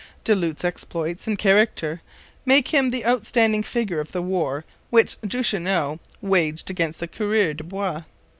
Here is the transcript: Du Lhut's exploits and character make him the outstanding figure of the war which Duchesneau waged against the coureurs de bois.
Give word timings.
Du 0.23 0.33
Lhut's 0.33 0.63
exploits 0.65 1.27
and 1.27 1.37
character 1.37 2.01
make 2.43 2.69
him 2.69 2.89
the 2.89 3.05
outstanding 3.05 3.61
figure 3.61 3.99
of 3.99 4.13
the 4.13 4.21
war 4.23 4.65
which 4.89 5.21
Duchesneau 5.21 5.99
waged 6.23 6.71
against 6.71 6.99
the 6.99 7.07
coureurs 7.07 7.57
de 7.57 7.63
bois. 7.63 8.01